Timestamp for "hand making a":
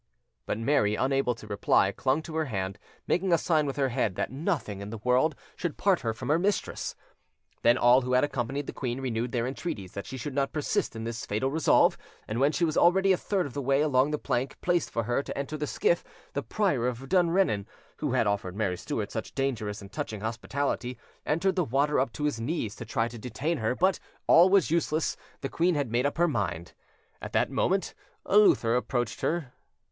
2.45-3.37